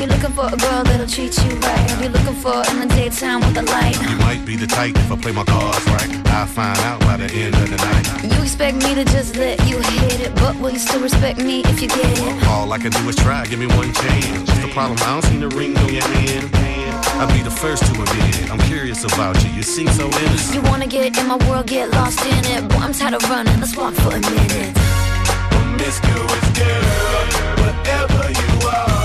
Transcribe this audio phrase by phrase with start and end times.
[0.00, 2.02] You're looking for a girl that'll treat you right.
[2.02, 4.00] you looking for in the daytime with the light.
[4.00, 6.08] You might be the type if I play my cards right.
[6.28, 8.32] I'll find out by the end of the night.
[8.32, 11.60] You expect me to just let you hit it, but will you still respect me
[11.64, 12.46] if you get it?
[12.48, 14.48] All I can do is try, give me one chance.
[14.48, 14.98] Just the problem?
[15.02, 16.50] I don't see the ring on your hand.
[17.20, 18.50] I'll be the first to admit it.
[18.50, 19.50] I'm curious about you.
[19.50, 20.54] You seem so innocent.
[20.54, 22.66] You wanna get in my world, get lost in it.
[22.70, 23.60] Boy, I'm tired of running.
[23.60, 24.74] Let's walk for a minute.
[25.52, 28.99] Promiscuous girl, whatever you are.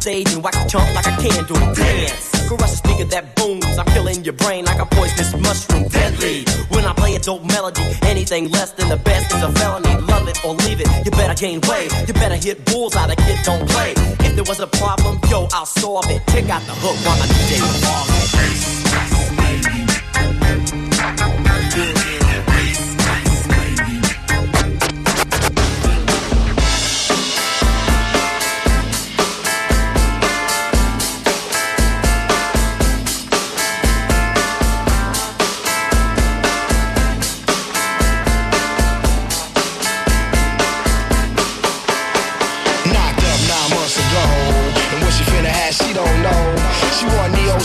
[0.00, 1.58] stage and watch you chomp like a candle.
[1.74, 2.48] Dance.
[2.48, 3.78] Caress a speaker that booms.
[3.78, 5.88] I'm killing your brain like a poisonous mushroom.
[5.88, 6.44] Deadly.
[6.70, 9.94] When I play a dope melody, anything less than the best is a felony.
[10.06, 10.88] Love it or leave it.
[11.04, 11.90] You better gain weight.
[12.06, 13.08] You better hit bulls bullseye.
[13.08, 13.92] The kid don't play.
[14.26, 16.22] If there was a problem, yo, I'll solve it.
[16.26, 18.77] Take out the hook while I DJ.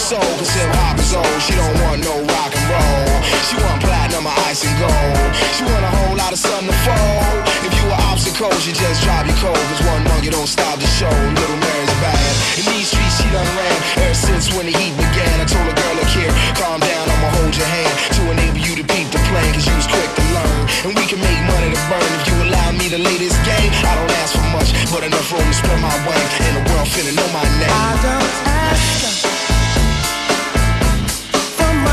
[0.04, 1.40] soul, cause hip hop is old.
[1.40, 3.08] She don't want no rock and roll.
[3.48, 5.32] She want platinum or ice and gold.
[5.56, 7.40] She want a whole lot of sun to fold.
[7.64, 9.64] If you were obstacles, you just drive your cold.
[9.72, 11.08] Cause one monkey don't stop the show.
[11.08, 12.32] Little Mary's bad.
[12.60, 15.34] In these streets, she done ran ever since when the heat began.
[15.40, 18.76] I told a girl, look here, calm down, I'ma hold your hand to enable you
[18.76, 19.48] to peep the plan.
[19.56, 20.62] Cause you was quick to learn.
[20.84, 23.72] And we can make money to burn if you allow me to lay this game.
[23.88, 26.32] I don't ask for much, but enough room to spread my wings.
[26.44, 27.72] And the world finna know my name.
[27.72, 29.23] I don't ask.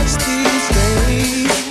[0.01, 1.70] Watch these days.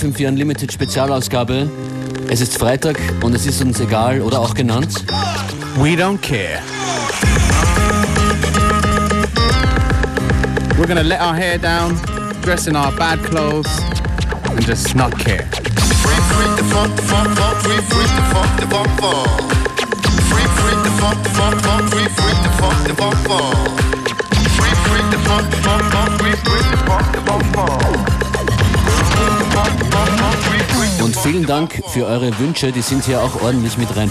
[0.00, 1.68] FM4 Unlimited Spezialausgabe.
[2.30, 5.04] Es ist Freitag und es ist uns egal oder auch genannt.
[5.76, 6.62] We don't care.
[10.78, 12.00] We're gonna let our hair down,
[12.40, 13.68] dress in our bad clothes,
[14.48, 15.46] and just not care.
[15.52, 16.70] Free, free the
[31.02, 34.10] Und vielen Dank für eure Wünsche, die sind hier auch ordentlich mit rein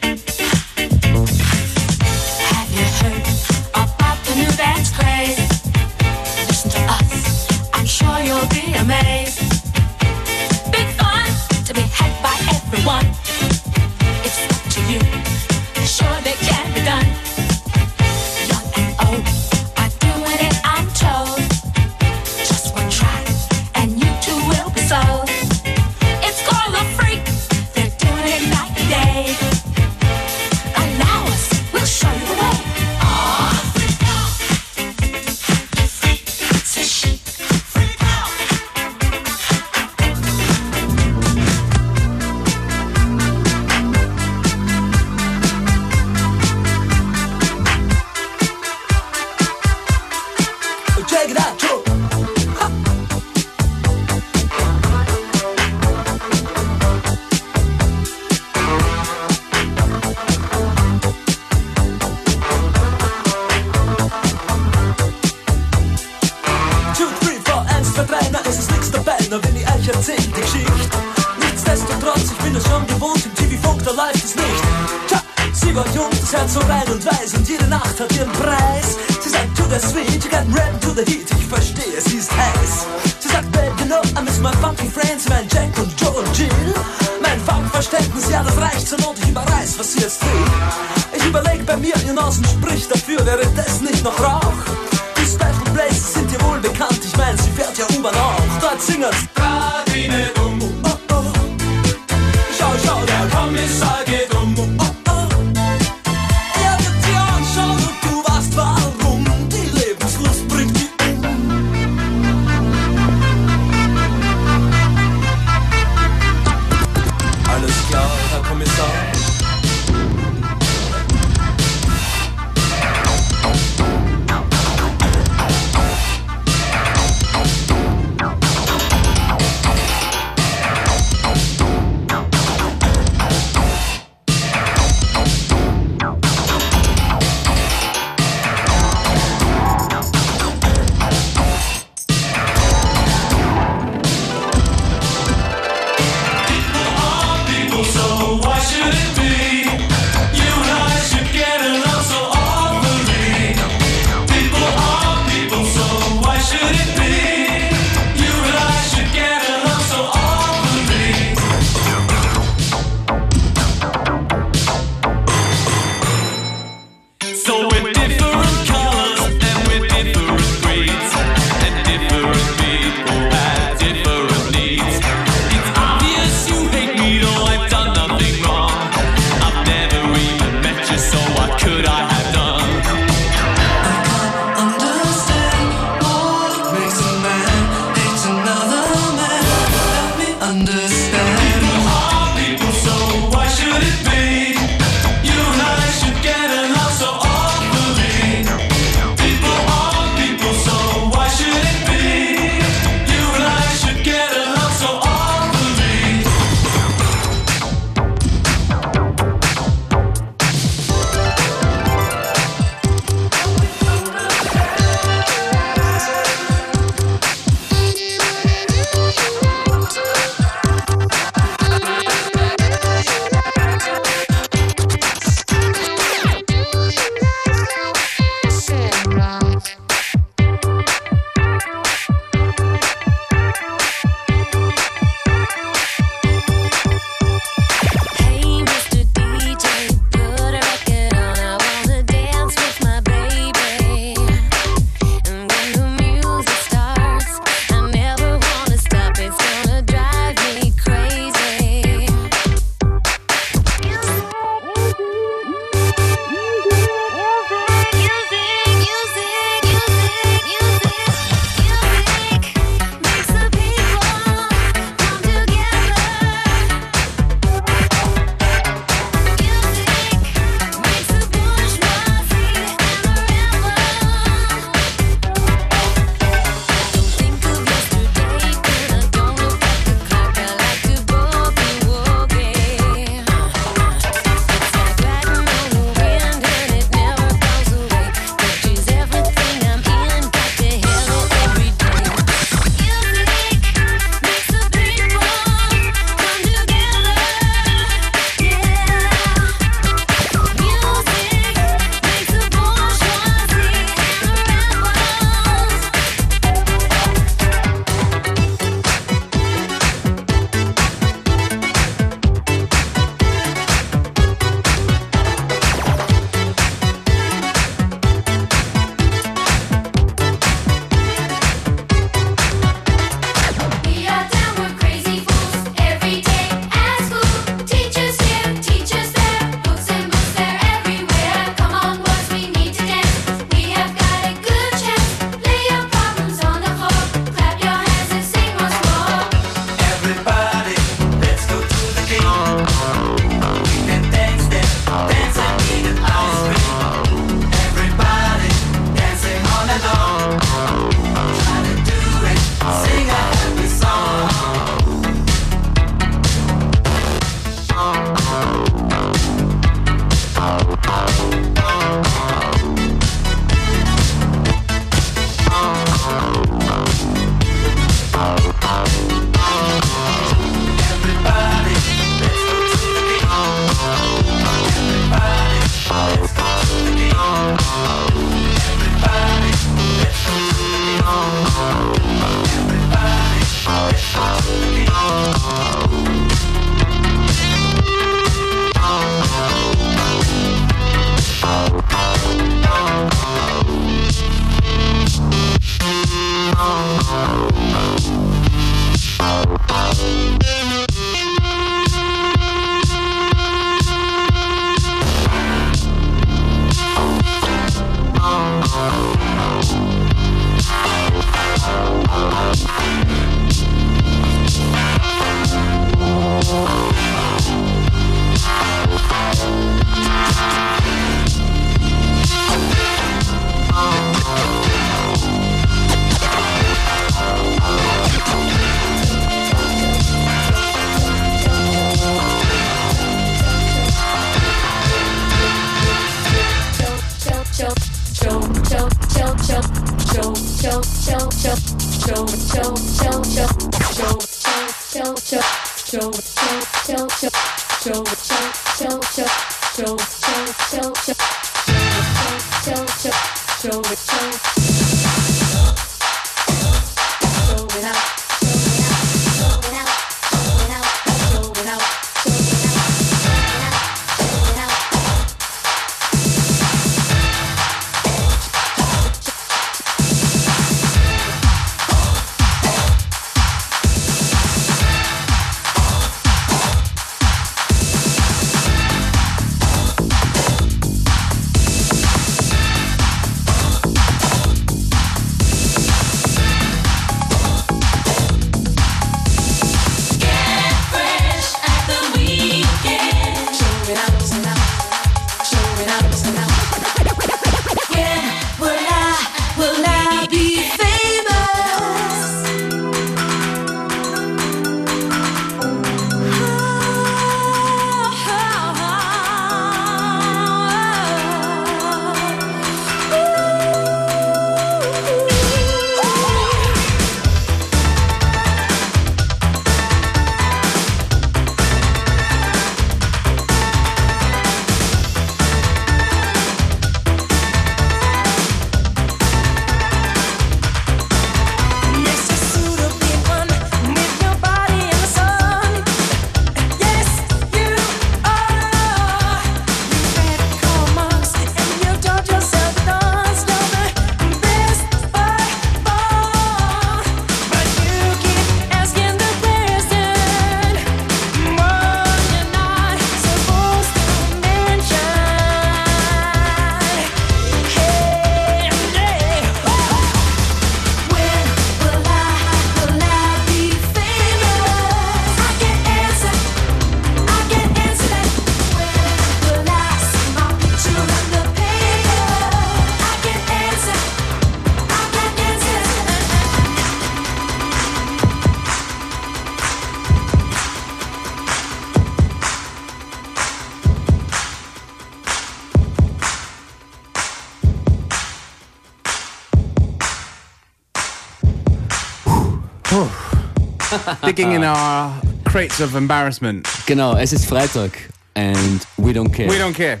[594.32, 595.12] sticking in our
[595.44, 596.66] crates of embarrassment.
[596.86, 597.92] Genau, es ist Freitag
[598.34, 599.46] and we don't care.
[599.46, 600.00] We don't care.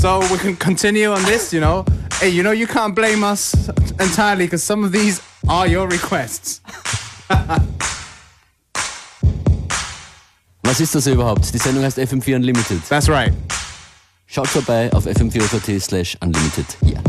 [0.00, 1.84] So we can continue on this, you know.
[2.20, 3.54] Hey, you know you can't blame us
[4.00, 6.60] entirely because some of these are your requests.
[10.64, 11.52] Was ist das überhaupt?
[11.54, 12.80] Die Sendung heißt FM4 Unlimited.
[12.88, 13.32] That's right.
[14.26, 16.66] Schaut vorbei auf fm4.at slash unlimited.
[16.82, 17.00] Yeah.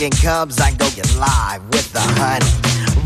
[0.00, 2.48] Weekend comes, I go get live with the honey.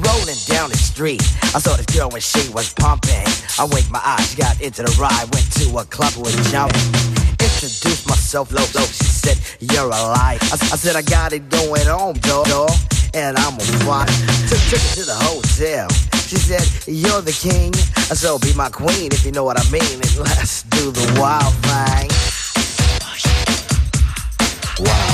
[0.06, 1.18] Rolling down the street,
[1.50, 3.26] I saw this girl when she was pumping.
[3.58, 6.78] I winked my eyes, she got into the ride, went to a club with jumping.
[7.42, 8.86] Introduced myself, low, low.
[8.86, 10.38] She said, You're alive.
[10.38, 12.70] I, I said, I got it going on, dog, dog,
[13.12, 14.06] and I'm a fly.
[14.46, 15.90] Took, took her to the hotel.
[16.30, 17.74] She said, You're the king,
[18.06, 19.98] I so be my queen if you know what I mean.
[19.98, 22.06] And let's do the wild thing.
[24.78, 25.13] Wild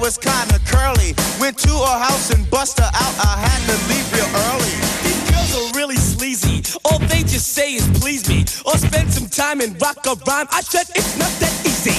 [0.00, 1.14] was kinda curly.
[1.38, 3.14] Went to her house and bust her out.
[3.20, 4.76] I had to leave real early.
[5.04, 6.62] These girls are really sleazy.
[6.84, 8.44] All they just say is please me.
[8.64, 10.48] Or spend some time and rock a rhyme.
[10.50, 11.96] I said it's not that easy.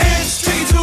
[0.00, 0.73] And streets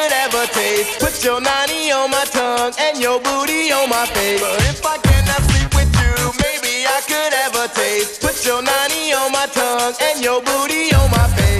[0.00, 1.00] could ever taste.
[1.00, 4.40] Put your nanny on my tongue and your booty on my face.
[4.40, 8.20] But if I cannot sleep with you, maybe I could ever taste.
[8.22, 11.59] Put your nanny on my tongue and your booty on my face.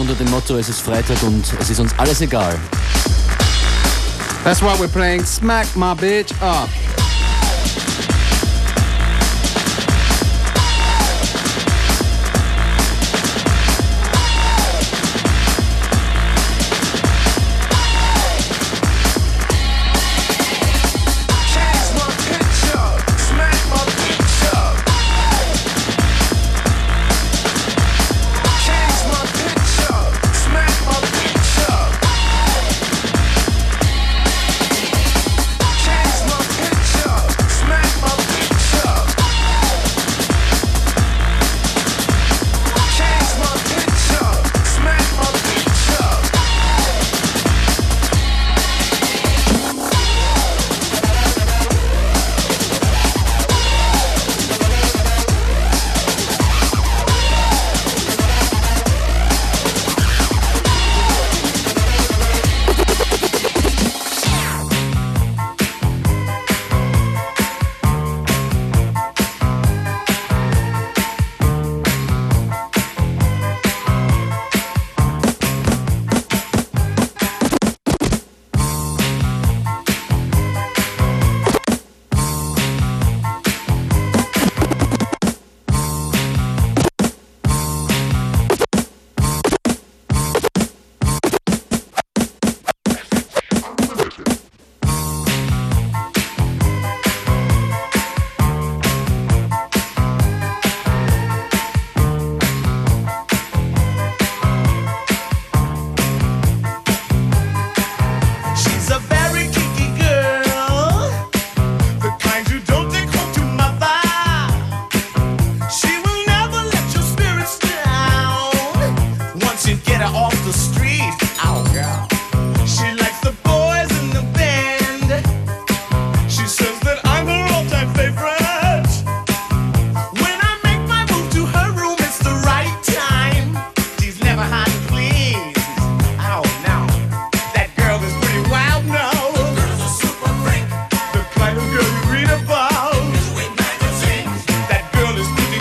[0.00, 2.58] unter dem Motto, es ist Freitag und es ist uns alles egal.
[4.42, 6.68] That's why we're playing Smack My Bitch Up.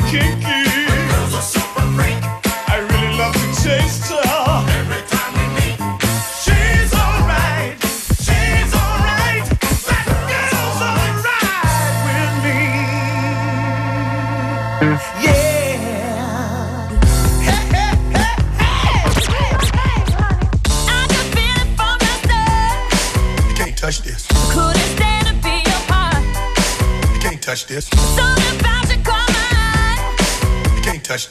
[0.10, 0.49] Kick.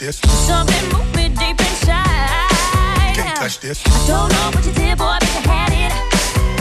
[0.09, 0.21] this.
[0.47, 3.15] Something moving deep inside.
[3.15, 3.83] You can't touch this.
[3.87, 5.93] I don't know what you did, boy, but you had it.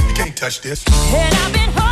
[0.09, 0.83] You can't touch this.
[1.13, 1.86] And I've been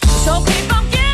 [0.00, 1.11] So keep on giving.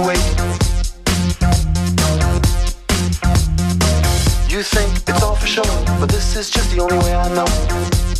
[0.00, 0.38] waste.
[4.50, 5.62] You think it's all for show,
[6.00, 8.11] but this is just the only way I know.